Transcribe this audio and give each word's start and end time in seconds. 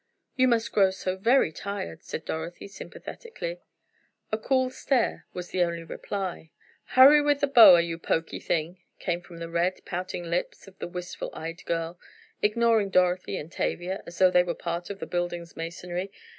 "You 0.35 0.47
must 0.47 0.71
grow 0.71 0.89
so 0.89 1.15
very 1.15 1.51
tired," 1.51 2.01
said 2.01 2.25
Dorothy, 2.25 2.67
sympathetically. 2.67 3.61
A 4.31 4.37
cool 4.39 4.71
stare 4.71 5.27
was 5.31 5.51
the 5.51 5.61
only 5.61 5.83
reply. 5.83 6.49
"Hurry 6.97 7.21
with 7.21 7.39
the 7.39 7.45
boa, 7.45 7.81
you 7.81 7.99
poky 7.99 8.39
thing," 8.39 8.81
came 8.97 9.21
from 9.21 9.37
the 9.37 9.47
red, 9.47 9.85
pouting 9.85 10.23
lips 10.23 10.67
of 10.67 10.79
the 10.79 10.87
wistful 10.87 11.29
eyed 11.33 11.63
girl, 11.65 11.99
ignoring 12.41 12.89
Dorothy 12.89 13.37
and 13.37 13.51
Tavia 13.51 14.01
as 14.07 14.17
though 14.17 14.31
they 14.31 14.41
were 14.41 14.55
part 14.55 14.89
of 14.89 14.97
the 14.97 15.05
building's 15.05 15.55
masonry. 15.55 16.09